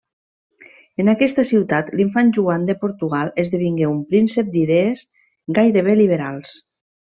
[1.03, 5.07] En aquesta ciutat l'infant Joan de Portugal esdevingué un príncep d'idees
[5.61, 6.61] gairebé liberals.